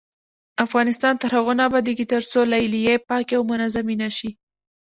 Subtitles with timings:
[0.65, 4.31] افغانستان تر هغو نه ابادیږي، ترڅو لیلیې پاکې او منظمې نشي.